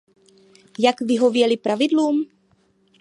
Jak 0.79 1.01
vyhověly 1.01 1.57
pravidlům? 1.57 2.25